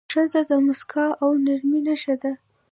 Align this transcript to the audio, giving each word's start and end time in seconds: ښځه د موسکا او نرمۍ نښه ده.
ښځه 0.11 0.41
د 0.49 0.51
موسکا 0.65 1.05
او 1.23 1.29
نرمۍ 1.45 1.79
نښه 1.87 2.15
ده. 2.21 2.31